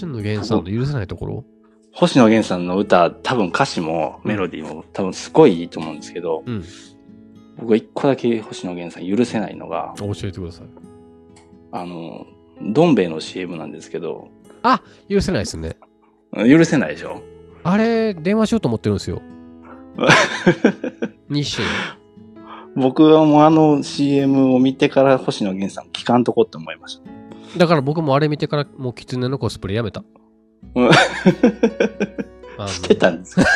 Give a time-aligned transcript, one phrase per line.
[0.00, 1.44] 星野源さんの許せないところ？
[1.92, 6.64] 星野源さんの歌、多分歌詞もメロディーも多分すごいいいと思うんですけど、うん。
[7.58, 10.66] 僕は一個だけ星野源さん許せないのが、教えてください。
[11.72, 12.26] あの、
[12.62, 14.28] どん兵衛の CM なんですけど、
[15.08, 15.76] 許せないですね。
[16.36, 17.22] 許せないでしょ？
[17.64, 19.20] あれ、電話しようと思ってるんですよ。
[21.28, 21.66] 日清。
[22.76, 27.19] 僕はもうあの CM を見てから星野源さん聞かんとこって思いました。
[27.56, 30.04] だから僕もあれ見てからもう狐のコスプレやめた。
[30.74, 30.90] うん
[32.58, 33.46] あのしてたんですか？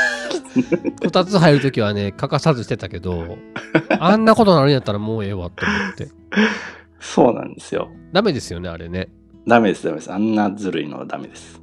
[1.03, 3.37] 二つ入るときはね、欠かさずしてたけど、
[3.99, 6.09] あんなことなるんやったらもうええわって思って。
[7.01, 7.89] そうなんですよ。
[8.13, 9.09] ダメですよね、あれね。
[9.47, 10.13] ダメです、ダメです。
[10.13, 11.61] あんなずるいのはダメです。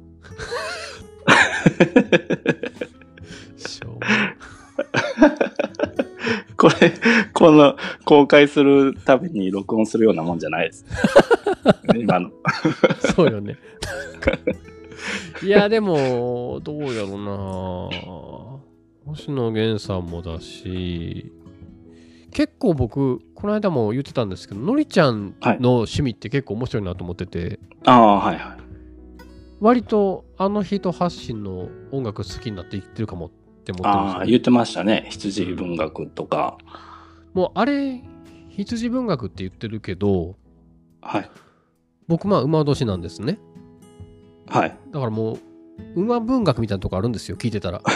[3.56, 4.00] しょう
[6.62, 6.92] これ、
[7.32, 10.86] この公開するたびに録音するようなもんじゃないです。
[11.98, 12.30] 今の。
[13.16, 13.58] そうよね。
[15.42, 17.24] いや、でも、どうやろう
[19.06, 21.32] な星野源さんもだし、
[22.30, 28.62] 結構僕、この間も言ってたんですけど、のりちゃんの趣味って結構面白いなと思ってて、ああ、はいはい。
[29.60, 33.30] 割とあの人発信の音楽好きになっていってるかもっ
[33.62, 35.06] て思ってるんですああ、よね言ってましたね。
[35.10, 36.58] 羊文学とか。
[37.34, 38.02] もうあれ、
[38.50, 40.36] 羊文学って言ってるけど、
[41.00, 41.30] はい。
[42.08, 43.38] 僕まあ馬年なんですね。
[44.48, 44.76] はい。
[44.90, 45.38] だからも
[45.94, 47.80] う、馬文学みたいなとこあるんですよ、聞いてたら。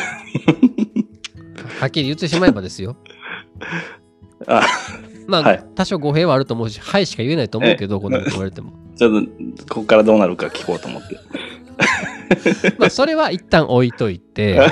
[1.81, 2.97] はっきり言ってしまえばですよ。
[4.47, 4.63] あ
[5.27, 8.73] まあ、はい多少語弊はあると思うし、はいしか言えないと思うけど、こんなこと言われても。
[8.97, 9.25] ちょっ
[9.59, 11.19] と、ここからどうなるか聞こうと思って。
[12.79, 14.61] まあ、それは一旦置いといて、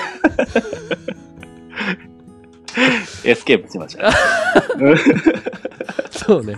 [3.25, 4.17] エスケープしました、ね。
[6.11, 6.55] そうね、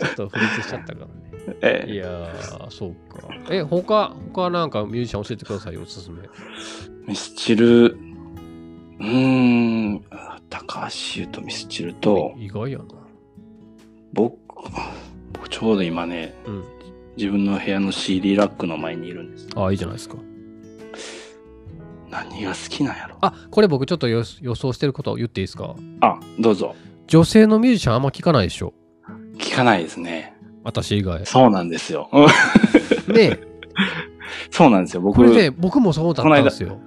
[0.00, 1.12] ちょっと不立しちゃったからね。
[1.62, 3.28] ええいやー、そうか。
[3.50, 6.22] え、他、他なんかミュージシャン教えてくださいよ、おすすめ。
[7.06, 10.04] ミスチル、うーん、
[10.50, 12.84] 高橋優とミスチルと、意外やな。
[14.12, 14.36] 僕、
[15.32, 16.64] 僕ちょうど今ね、うん。
[17.16, 19.48] 自分の部屋の CD ラックの前にいるんです。
[19.56, 20.16] ああ、いいじゃないですか。
[22.10, 23.16] 何が好きなんやろ？
[23.20, 25.74] あ、これ僕ちょっと予予想してることを言っていいですか？
[26.00, 26.74] あ、どうぞ。
[27.06, 28.74] 女性のミュージシャンあんま聞かないでしょ。
[29.38, 30.34] 聞かないですね。
[30.64, 31.24] 私以外。
[31.24, 32.10] そうなんですよ。
[33.08, 33.38] ね
[34.50, 35.00] そうなんですよ。
[35.00, 36.78] 僕こ、れで僕もそうだったんですよ。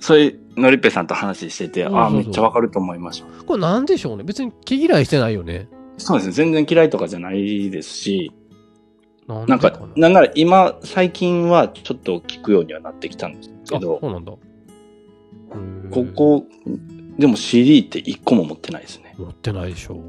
[0.00, 3.44] それ、のりっぺさんと話してて、そうそうそうあ、めっちゃわかると思いました。
[3.44, 4.24] これなんでしょうね？
[4.24, 5.68] 別に気嫌いしてないよね。
[5.98, 6.32] そうですね。
[6.32, 8.32] 全然嫌いとかじゃないですし、
[9.26, 10.08] なんか、な？
[10.08, 14.32] んなら今、最近はちょっと聞くようにはなってきたんですけあ、どそ、うなんだ。
[15.90, 16.44] ここ、
[17.18, 19.14] でも CD って一個も持ってないですね。
[19.18, 19.94] 持ってないでしょ。
[19.94, 20.04] 持っ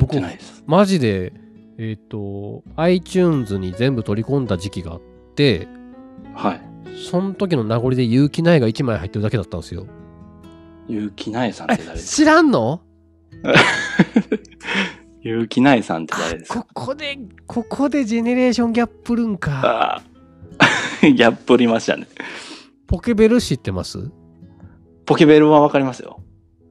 [0.00, 0.62] 僕て、ないです。
[0.66, 1.32] マジで、
[1.78, 5.00] えっ、と、iTunes に全部取り込んだ時期があっ
[5.34, 5.66] て、
[6.34, 6.60] はい。
[7.10, 9.86] その時の名残で結城苗が1枚入ってるだけだったんですよ。
[10.88, 12.78] 結城苗さんって誰え、です知らんの？
[13.42, 13.52] か
[15.22, 16.60] 結城苗さんって誰ですか？
[16.74, 20.02] ここで、ここでジェネレーションギャップるんか。
[21.02, 22.06] ギャップりましたね。
[22.86, 24.10] ポケベル知ってます？
[25.06, 26.20] ポケベルはわかりますよ。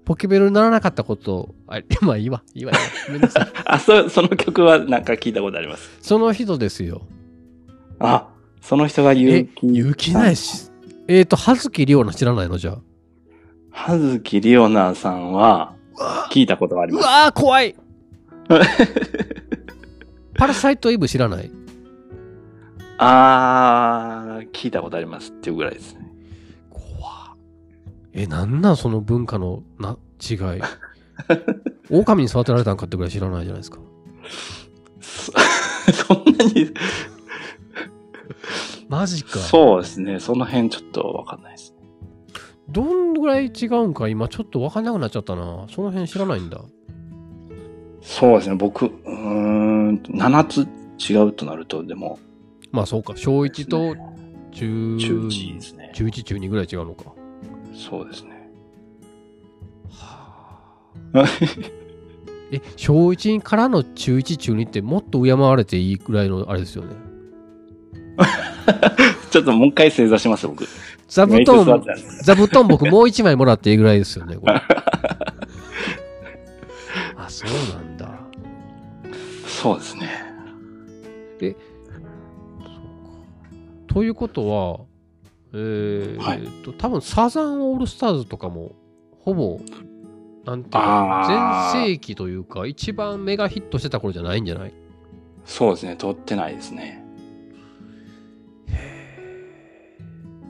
[0.06, 3.48] ポケベルにならなかったこと、あ、まあいいわ、いいわ、いいわごめんなさい。
[3.66, 5.90] あ、そ、その曲はなんか聞いたことあります。
[6.02, 7.04] その人ですよ。
[8.00, 8.28] あ、
[8.62, 9.72] その人がえ結、城。
[9.74, 10.36] 勇気ない。
[10.36, 10.70] し。
[11.08, 12.58] えっ、と、葉月りょうな知らないの？
[12.58, 12.78] じゃあ。
[13.72, 15.74] 葉月里央奈さんは
[16.32, 17.04] 聞いたことがあります。
[17.04, 17.76] うわー、怖い
[20.36, 21.50] パラサイトイブ知らない？
[23.06, 26.12] あー、聞いたことありますっていうぐらいですね。
[26.70, 27.36] 怖
[28.14, 30.38] え、なんなんその文化のな違い？
[31.92, 33.80] 狼に育てられたんかってぐらい知らないじゃないですか。
[35.02, 35.32] そ
[35.92, 36.72] そんなに、
[38.88, 39.40] マジか。
[39.40, 40.20] そうですね。
[40.20, 41.74] その辺ちょっとわかんないです。
[42.70, 44.08] どんぐらい違うんか？
[44.08, 45.66] 今ちょっとわかんなくなっちゃったな。
[45.70, 46.62] その辺知らないんだ。
[48.02, 48.56] そうですね。
[48.56, 50.68] 僕、うーん、7つ
[51.10, 52.20] 違うとなると、でも、
[52.74, 53.16] まあそうか。
[53.16, 53.96] 小1と
[54.52, 55.92] 中中1ですね。
[55.94, 57.14] 中1、中2ぐらい違うのか。
[57.74, 58.50] そうですね。
[62.52, 66.96] え、小1からの中1、中2ってもっと敬われていいぐらいのあれですよね。
[69.30, 70.66] ちょっともう一回正座します、僕。
[71.08, 71.64] 座布団
[72.24, 74.36] 座布団僕もう1枚もらっていいぐらいですよね。
[74.38, 74.54] これ
[77.18, 78.20] あ、そうなんだ。
[79.46, 80.10] そうですね。
[81.40, 81.73] そうか。
[83.94, 84.80] ということは、
[85.54, 88.74] えーはいと、多分サザンオールスターズとかも、
[89.20, 89.60] ほぼ、
[90.46, 94.74] なんていうあか、ー全盛期というか、一番メガヒットしてた頃じゃないんじゃない？
[95.46, 95.96] そうですね。
[95.96, 97.06] 撮ってないですね。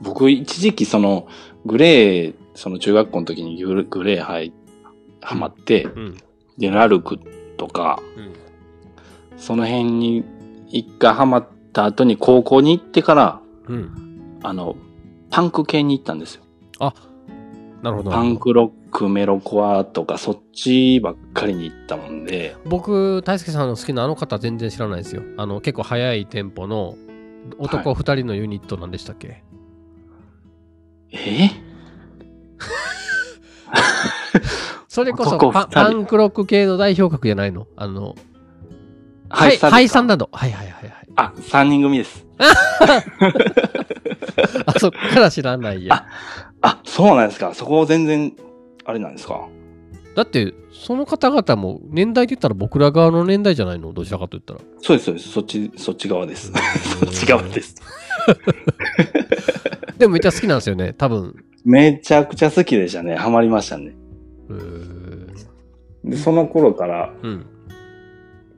[0.00, 1.28] 僕一時期その
[1.66, 4.52] グレー、その中学校の時にグレグレーはい、
[5.20, 6.16] ハマって、うん。
[6.56, 7.18] で、ラルク
[7.56, 8.32] とか、うん。
[9.38, 10.24] その辺に
[10.68, 14.38] 一回ハマった後に高校に行ってから、うん。
[14.42, 14.76] あの、
[15.30, 16.42] パンク系に行ったんですよ。
[17.82, 18.10] なるほど。
[18.10, 25.22] パンクロック、メロコアとか、そっちばっかりに行ったもんで、僕、大輔さんの好きなあの方全然知らないですよ。
[25.36, 26.96] あの、結構速いテンポの
[27.58, 29.44] 男は2人のユニットなんでしたっけ、
[31.12, 31.50] え？
[34.88, 37.66] それこそ男パンクロック系の代表格じゃないの？
[37.76, 38.20] あの、ハ
[39.34, 40.16] はい、ハイサンだ。
[40.16, 40.36] ダード。
[40.36, 40.94] はいはいはいはい。
[41.16, 42.24] あ、三人組です。
[44.66, 46.06] あ、そっから知らないや。
[46.62, 47.54] あ、そうなんですか。
[47.54, 48.32] そこ全然、
[48.84, 49.48] あれなんですか。
[50.16, 53.92] だって、その方々も年代で言ったら僕ら側の年代じゃないの？
[53.92, 54.60] どちらかと言ったら。
[54.80, 55.28] そうです、そうです。
[55.30, 56.52] そっち、そっち側です。
[57.00, 57.74] そっち側です。
[59.98, 61.44] でもめっちゃ好きなんですよね、多分。
[61.64, 63.16] めちゃくちゃ好きでしたね。
[63.16, 63.94] ハマりましたね。
[66.04, 67.46] で、その頃から、うん。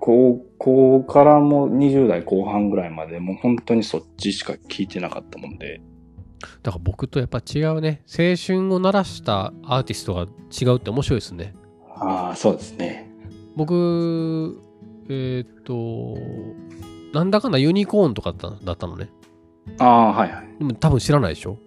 [0.06, 5.80] 高校からも20代後半ぐらいまで、もう本当にそっちしか聞いてなかったもんで。
[6.62, 8.04] だから僕とやっぱ違うね。
[8.06, 11.56] 青春を鳴らしたアーティストが違うって面白いですね。
[11.96, 13.10] ああ、そうですね。
[13.56, 14.60] 僕、
[15.08, 16.16] えーっと、
[17.12, 19.10] なんだかんだユニコーンとかだっただったのね。
[19.80, 20.46] ああ、はいはい。
[20.60, 21.58] でも多分知らないでしょ？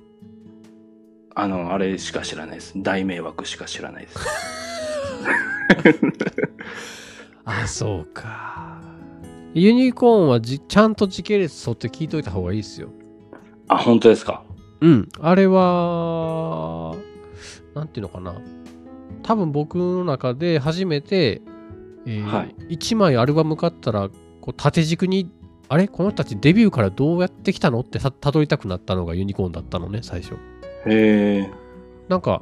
[1.36, 2.72] あの、あれしか知らないです。
[2.78, 4.20] 大迷惑しか知らないです。
[7.50, 8.80] あ、そうか。
[9.56, 12.90] ユニコーンはじちゃんと時系列沿って聞いといた方がいいですよ。
[13.68, 14.44] あ、本当ですか？
[14.82, 15.10] うん。
[15.20, 16.96] あれは、
[17.74, 18.36] なんていうのかな。
[19.24, 21.42] 多分僕の中で初めて、
[22.06, 24.10] えーはい1枚アルバム買ったら、
[24.42, 25.30] こう縦軸に、
[25.68, 25.88] あれ？
[25.88, 27.80] この人たちデビューからどうやってきたの？
[27.82, 30.36] ってたたどりたくなったのがユニコーンだったのね、最初。
[30.86, 31.50] へえ。
[32.08, 32.42] なんか、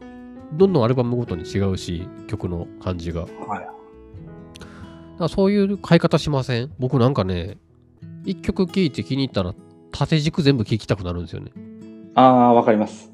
[0.54, 3.22] どんどんアルバムごとに違うし、曲の感じが。
[3.22, 3.68] はい。
[5.26, 6.72] らそういう買い方しません？
[6.80, 7.58] 僕なんかね、
[8.26, 9.54] 一曲聴いて気に入ったら、
[9.92, 11.52] 縦軸全部聴きたくなるんですよね。
[12.16, 13.12] ああ、わかります。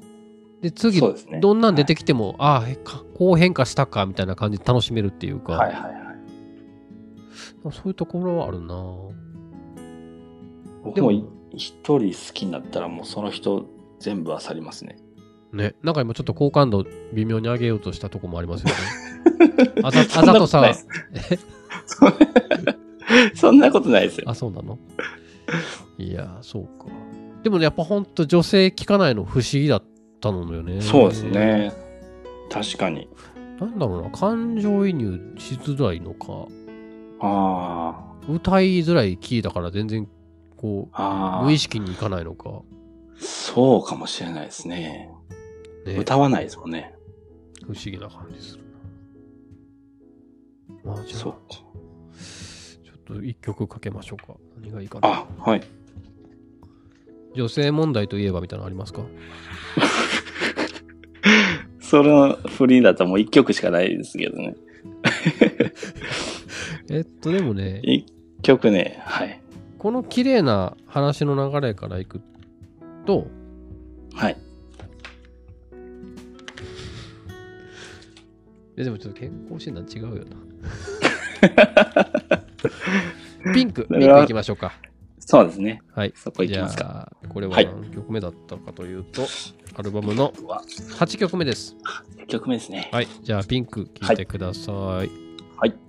[0.60, 1.40] で、次、ね。
[1.40, 7.72] どんなん出てきても、ああ、へかこう変化したかみたいな感じで楽しめるっていうか、はいはいはい。
[7.72, 8.74] そういうところはあるな
[10.82, 11.24] 僕もい
[11.54, 13.66] 一人好きになったらもうその人
[14.00, 14.96] 全部漁りますね。
[15.52, 18.74] ね、なんか今ちょっと好感度微妙に上げようとしたとこもありますよね。
[19.84, 20.72] あざあざとさ
[23.34, 24.24] そんなことないですよ。
[24.28, 24.78] あ、そうなの？
[25.98, 26.86] いや、そうか。
[27.42, 29.82] でもね、やっぱほんと女性聞かないの不思議だっ
[30.20, 30.80] たのよね。
[30.80, 31.22] そうです。
[31.24, 31.72] ね。
[32.50, 33.08] 確かに。
[33.60, 36.48] なんだろうな、感情移入しづらいのか、
[37.20, 40.08] あ歌いづらいキーだから全然、
[40.56, 41.02] こあ。
[41.02, 41.58] あう、あ無意。
[41.58, 42.62] 識にいかないのか。
[43.16, 45.08] そうかもしれないですね。
[45.86, 46.94] ね、歌わないですもんね。
[47.62, 48.63] 不思議な感じするな。
[50.84, 51.38] まあ、じゃあ、ちょそうか。
[53.14, 54.34] っと一曲かけましょうか。
[54.60, 55.08] 何がいいかな。
[55.08, 55.62] あ、はい。
[57.34, 59.02] 女性問題といえばみたいなのありますか？
[61.80, 64.56] それのフリーだともう一曲しかないですけどね。
[66.90, 68.06] えっと、でもね、一
[68.42, 69.40] 曲ね、はい。
[69.78, 72.20] この綺麗な話の流れからいく
[73.06, 73.26] と、
[74.14, 74.36] はい。
[78.76, 80.53] えでもちょっと健康診断違うよな。
[83.54, 84.72] ピンク、ピンクいきましょうか。
[85.26, 85.80] そうですね。
[85.94, 86.12] はい。
[86.16, 87.12] そこ行じゃきますか。
[87.24, 89.26] あ、これははい何曲目だったかというと、
[89.74, 90.62] アルバムのうわ
[90.98, 91.76] 8曲目です。
[92.18, 92.88] 一曲目ですね。
[92.92, 93.08] はい。
[93.22, 94.74] じゃあ、ピンク聴いてください。
[94.74, 95.10] はい。
[95.66, 95.83] 夜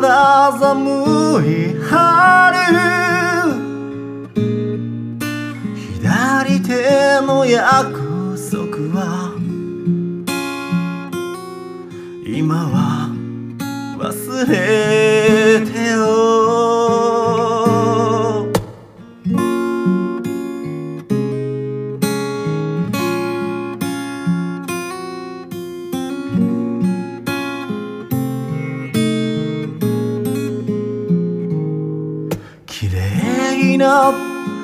[0.00, 0.74] だ肌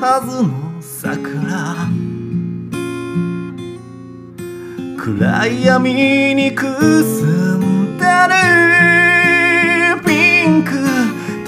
[0.01, 0.51] はずの
[0.83, 1.89] 桜。
[4.99, 6.65] 暗闇にく
[7.03, 7.25] す
[7.57, 8.35] んでる
[10.05, 10.71] ピンク。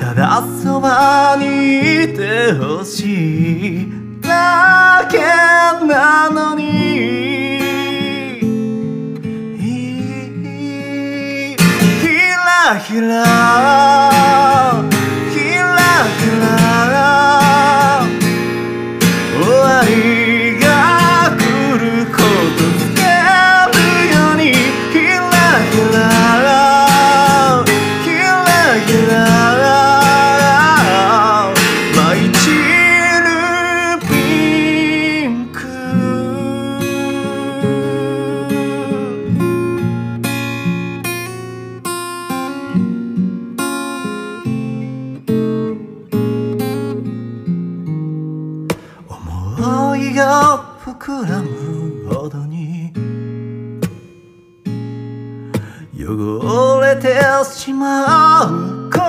[0.01, 3.89] ただそばにいてほしい
[4.23, 5.19] だけ
[5.87, 6.65] なのに。
[12.01, 12.03] ひ
[12.47, 14.18] らひら。
[51.29, 52.91] らむほどに
[55.95, 59.01] 汚れてしまう恋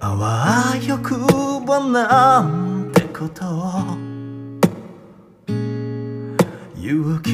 [0.00, 1.14] あわよく
[1.66, 3.44] ばなんてこと
[6.74, 7.30] 勇気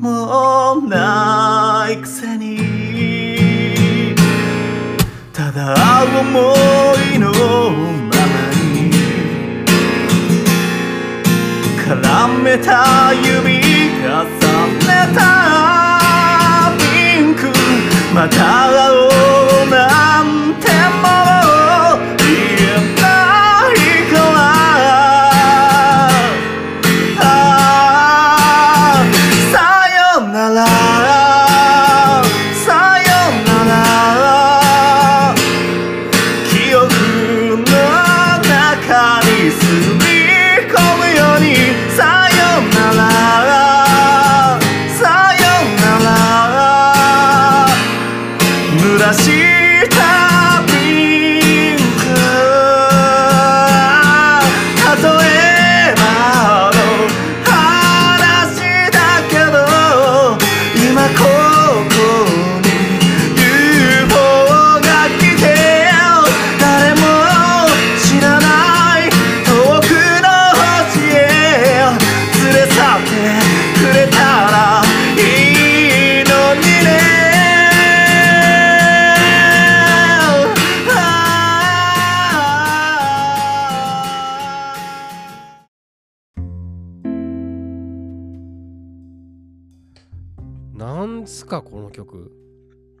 [0.00, 4.16] もないくせに
[5.32, 5.74] ただ
[6.20, 6.54] 思
[7.14, 7.99] いの
[11.90, 13.58] 絡めた指
[13.98, 14.22] 重
[14.86, 17.50] ねたピンク
[18.14, 18.69] また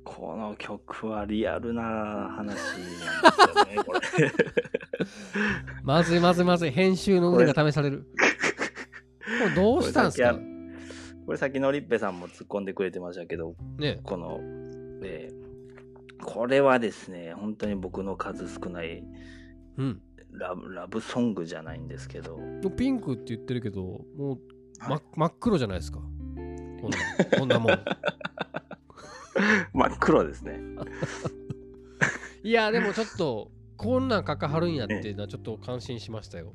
[0.04, 4.00] この曲はリアルな話なんですよね、これ。
[5.84, 8.06] まずいまずいまずい編集の腕が試される。
[9.40, 10.38] これどうしたんすか？
[11.26, 14.00] これさっきのりっぺさんも突っ込んでくれてましたけど、ね。
[14.02, 14.40] この、
[15.02, 15.40] えー
[16.22, 19.02] これはですね、本当に僕の数少ない
[19.78, 20.02] うん。
[20.32, 22.38] ラブラブソングじゃないんですけど、
[22.76, 23.82] ピンクって言ってるけど
[24.18, 24.38] もう、
[24.80, 25.02] まはい。
[25.16, 25.98] 真っ黒じゃないですか。
[25.98, 26.98] こんな
[27.38, 27.72] こんなもん
[29.72, 30.60] 真っ黒ですね。
[32.42, 36.54] いやでもちょっとこんなんかかはるんやっていうのはちょっと感心しましたよ。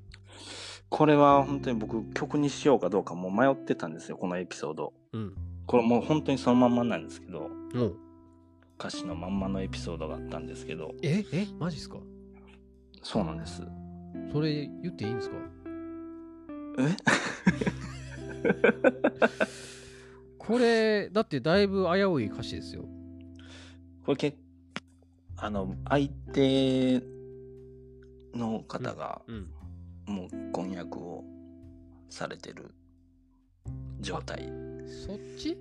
[0.90, 4.94] これは本当に僕曲にしようかどうかもう迷ってたんですよ、このエピソード。
[5.14, 5.36] うん。
[5.66, 7.98] これもう本当にそのまんまなんですけど、もう
[8.80, 11.98] 歌詞のまんまのエピソードがあったんですけど、ええマジっすか？
[13.02, 13.64] そうなんです。
[14.32, 15.36] それ言っていいんですか？
[16.80, 16.96] え？
[20.48, 22.86] これだってだいぶ危うい歌詞ですよ。
[24.06, 24.36] これけ
[25.38, 27.02] あの、相手
[28.34, 29.48] の方がうん。
[30.08, 31.24] もう婚約を
[32.10, 32.76] されてる
[34.00, 34.48] 状態。
[35.08, 35.58] そっち？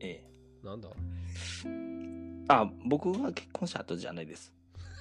[0.00, 0.24] え
[0.62, 0.66] え。
[0.66, 0.88] なんだ？
[2.48, 4.52] あ、僕が結婚した後じゃないです。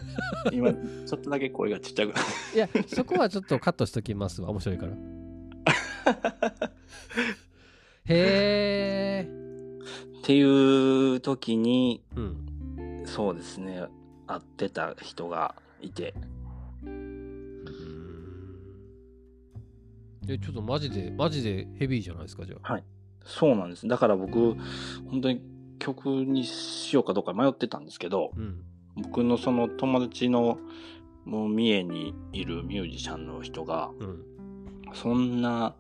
[0.53, 2.13] 今、ちょっとだけ声がちっちゃく。
[2.53, 4.49] いやそこはちょっとカットしときますわ。
[4.51, 4.93] 面白いから
[8.09, 9.39] へえ
[10.23, 13.03] ていう時に、うん。
[13.05, 13.87] そうですね、
[14.27, 16.13] 会ってた人がいて、
[20.27, 22.79] えちょっとマジでマジでヘビーじゃないですかじゃあ。
[23.25, 23.87] そうなんです。
[23.87, 24.55] だから僕、
[25.09, 25.41] 本当に
[25.79, 28.63] 曲にしようかどうか迷ってたんですけど、うん。
[28.95, 30.59] 僕のその友達の
[31.25, 34.23] もう三重にいるミュージシャンの人が、うん。
[34.93, 35.73] そんな、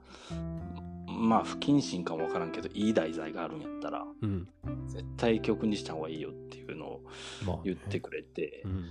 [1.19, 4.47] まあ不謹慎かもわからんけど、いい題材があるんやったら、うん
[4.87, 7.01] 絶対曲にした方がいいよっていうのを
[7.45, 8.89] まあね言ってくれてう、ん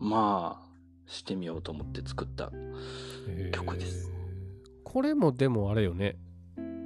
[0.00, 0.68] まあ、
[1.06, 2.52] してみようと思って作った。
[3.52, 4.10] 曲です
[4.84, 6.16] これもでもあれよね。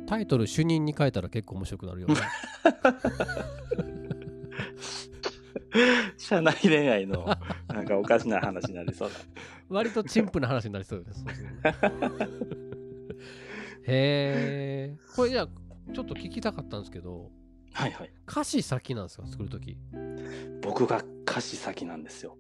[0.07, 2.15] タイトル主任に変えたら結構面白くなるよね。
[6.17, 7.27] 社内恋愛の、
[7.69, 9.17] なんかおかしな話になりそうだ。
[9.69, 11.25] 割と陳腐な話になりそうです。
[13.87, 14.97] へえ。
[15.17, 15.49] これじゃあ、
[15.93, 17.31] ちょっと聞きたかったんですけど、
[17.73, 18.13] はいはい。
[18.29, 19.77] 歌詞先なんですか作るとき。
[20.63, 22.37] 僕が歌詞先なんですよ。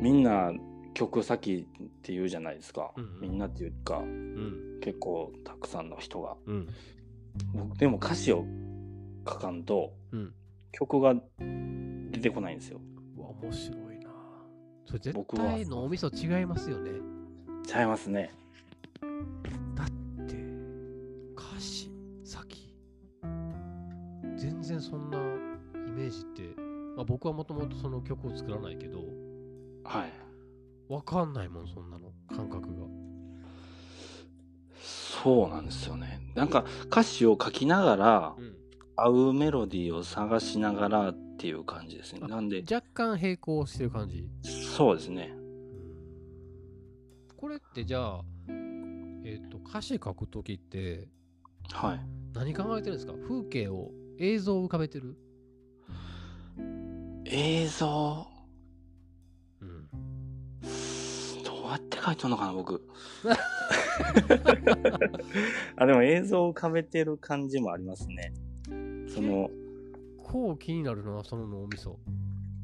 [0.00, 0.52] みんな
[0.94, 2.92] 曲先って言うじゃないですか。
[2.96, 4.80] うんうんみんなっていうか、うん。
[4.80, 6.36] 結構たくさんの人が。
[6.46, 6.68] うん。
[7.54, 8.44] 僕でも歌詞を
[9.26, 10.34] 書かんとうん。
[10.72, 11.14] 曲が
[12.10, 12.80] 出てこないんですよ。
[13.16, 14.10] うわ、面白いな。
[14.86, 16.90] それ絶対脳みそ違いますよね。
[17.66, 18.32] ちゃいますね。
[24.80, 26.42] 然そんなイメージって、
[26.96, 29.00] まあ、僕はもともとその曲を作らないけど、
[29.84, 30.12] はい。
[30.92, 32.12] わかんないもん、そんなの。
[32.34, 32.86] 感覚が。
[34.82, 36.20] そうなんですよね。
[36.34, 38.56] なんか歌詞を書きながらう、ん。
[38.96, 42.20] 合うメロディーを探しながらっていう感じですね。
[42.22, 44.28] あなんで、若干並行してる感じ？
[44.44, 45.32] そうですね。
[47.36, 48.20] これってじゃあ、
[49.24, 51.08] えっ、と、歌詞書くときって
[51.72, 52.00] はい。
[52.34, 53.14] 何考えてるんですか？
[53.26, 53.90] 風景を、
[54.22, 55.16] 映像を浮かべてる？
[57.24, 58.26] 映像、
[59.62, 59.88] うん。
[61.42, 62.86] どうやって書いてんのかな、僕。
[65.76, 68.34] あ、でも映像を浮かべてる感じもありますね。
[69.08, 69.48] その、
[70.22, 71.98] こう気になるな、その脳みそ。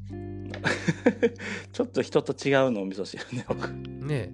[1.73, 3.67] ちょっと人と違うのを味噌汁ね、僕。
[3.71, 4.31] ね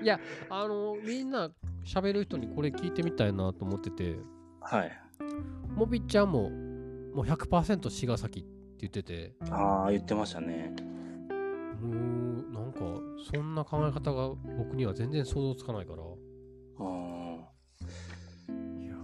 [0.00, 0.02] え。
[0.04, 1.50] いや、あの、みんな
[1.84, 4.14] 喋る人にこれ聞いてみたいなと思ってて、
[4.60, 5.02] はい。
[5.76, 6.50] もびちゃんも
[7.14, 8.48] もう100%茅ヶ崎って
[8.80, 10.74] 言ってて、ああ、言ってましたね。
[11.80, 11.92] もう
[12.52, 12.80] なんか
[13.32, 16.06] そんな考え方が僕には全然想像つかないから、い
[16.78, 17.36] あー
[18.86, 18.96] やー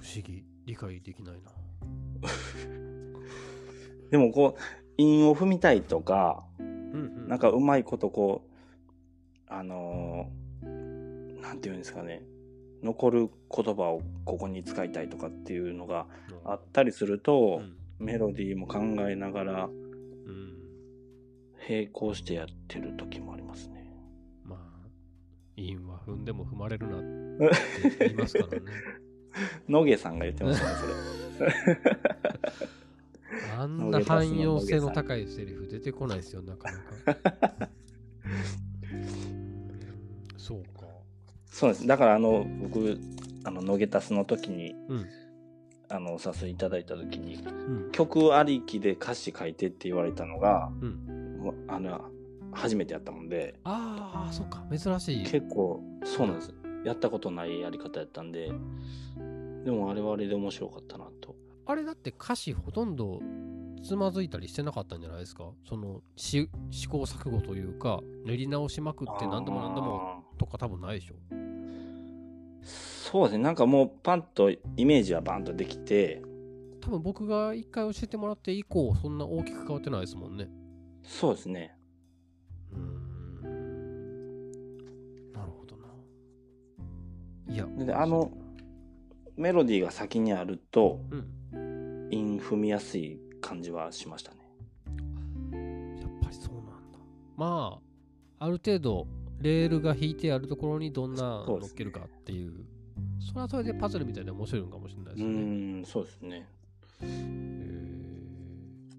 [0.00, 1.50] 不思議、理解できないな。
[4.10, 4.60] でもこう、
[4.98, 6.70] 韻を踏みたいとか、うんう
[7.24, 7.28] ん。
[7.28, 8.52] なんかうまいことこう、
[9.48, 12.22] あのーなんていうんですかね。
[12.82, 16.06] 残る言葉をここに使いたいとかっていうのが
[16.44, 17.76] あったりするとう、ん。
[17.98, 19.72] メロディーも考えながらうん。
[21.68, 23.90] 並行してやってる時もありますね。
[24.44, 24.88] まあ、
[25.56, 27.06] 韻は踏んでも踏まれるなって
[28.06, 28.66] 言いますからね。
[29.68, 30.74] 野毛さんが言ってましたね、
[31.38, 31.52] それ。
[33.58, 36.78] あんな汎用性の高いセリフ出てこないですよ、なかな
[37.14, 37.68] か。
[40.36, 40.75] そうか。
[41.58, 41.86] そうです。
[41.86, 42.98] だからあの、僕、
[43.44, 45.06] あの、野毛タスの時に、うん。
[45.88, 47.92] あの、お誘いいただいた時に、うん。
[47.92, 51.54] 曲ありきで歌詞書いてって言われたのが、うん。
[51.68, 52.10] あの、
[52.52, 54.66] 初めてやったもんで、ああ、そっか。
[54.70, 55.24] 珍しい。
[55.24, 56.54] 結構、そうなんです。
[56.84, 58.50] やったことないやり方やったんで、
[59.64, 61.34] でもあれはあれで面白かったなと。
[61.64, 63.20] あれだって歌詞ほとんど
[63.82, 65.50] つまずいたりしてなかったんじゃないですか？
[65.68, 71.35] そのし試行錯誤というか練り直しまくって何度も何度もあとか多分ないでしょー
[72.66, 73.44] そうですね。
[73.44, 76.20] なんかもうパンとイメージはバンとできて、
[76.80, 80.48] 多分僕が一回教えてもらって以降そんな大きく変わってないですもんね。
[81.04, 81.78] そうですね。
[82.72, 82.78] うー
[83.48, 83.52] ん。
[85.32, 85.84] なるほどな。
[87.48, 87.66] いや。
[87.84, 88.30] であの
[89.36, 92.08] メロディーが先にあると、うん。
[92.10, 94.38] 韻踏みやすい感じはしましたね。
[96.00, 96.98] やっぱりそうなんだ。
[97.36, 97.80] ま
[98.38, 99.06] あある程度
[99.40, 102.64] レールが引いてあるところにどんな乗っけるかっていう。
[103.20, 106.48] それはそれでパズルみたいで面白いのかもしれないうですよねーん、そうですね。
[107.02, 107.06] え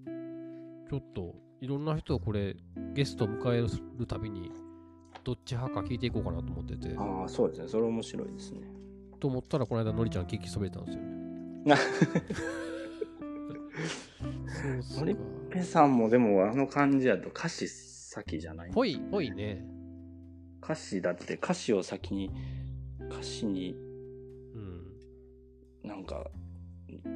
[0.06, 0.90] ー。
[0.90, 2.56] ちょっといろんな人をこれ
[2.94, 4.52] ゲストを迎えるたびに
[5.24, 6.94] どっち派か聞いていこうかなと思ってて。
[6.96, 7.68] ああ、そうですね。
[7.68, 8.60] それ面白いですね。
[9.18, 11.18] と思ったらこの間のりちゃん聞きそびれたんですよね。
[14.48, 15.16] そうそうのり
[15.50, 19.64] ペさんもでもあの感じだと歌詞先じゃないぽいぽいね
[20.62, 22.30] 歌詞だって歌詞を先に、
[23.10, 23.74] 歌詞に
[24.54, 25.88] うん。
[25.88, 26.30] なんか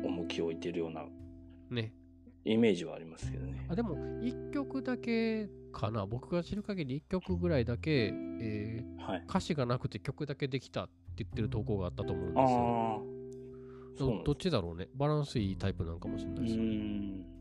[0.05, 1.05] 重きを置いてるような
[1.71, 1.93] ね。
[2.45, 3.67] イメージはありますけどね。
[3.69, 6.07] あでも1曲だけかな。
[6.07, 9.25] 僕が知る限り1曲ぐらいだけ、えーはい。
[9.29, 13.23] 歌詞がなくて曲だけできたって言ってる投稿があったと思うんですよ。
[13.99, 14.89] どどっちだろうね。
[14.95, 17.32] バランスいいタイプなんかもしれなういですよね。